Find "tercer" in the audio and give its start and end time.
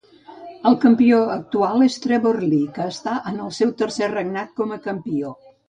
3.85-4.13